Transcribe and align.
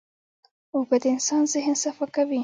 اوبه 0.75 0.95
د 1.03 1.05
انسان 1.15 1.41
ذهن 1.53 1.75
صفا 1.83 2.05
کوي. 2.15 2.39